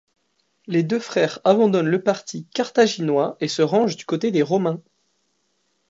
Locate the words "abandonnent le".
1.43-2.01